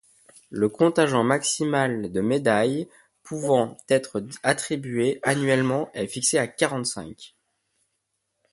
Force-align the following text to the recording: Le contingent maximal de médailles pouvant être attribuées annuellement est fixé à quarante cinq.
Le 0.49 0.67
contingent 0.67 1.21
maximal 1.23 2.11
de 2.11 2.21
médailles 2.21 2.89
pouvant 3.21 3.77
être 3.87 4.23
attribuées 4.41 5.19
annuellement 5.21 5.91
est 5.93 6.07
fixé 6.07 6.39
à 6.39 6.47
quarante 6.47 6.87
cinq. 6.87 7.35